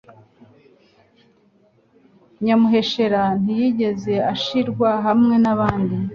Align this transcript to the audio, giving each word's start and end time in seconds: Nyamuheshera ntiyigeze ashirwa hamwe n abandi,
Nyamuheshera 2.43 3.21
ntiyigeze 3.41 4.13
ashirwa 4.33 4.89
hamwe 5.05 5.35
n 5.43 5.45
abandi, 5.53 5.95